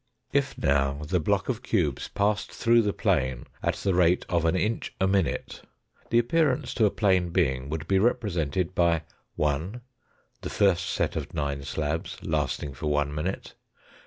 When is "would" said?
7.69-7.87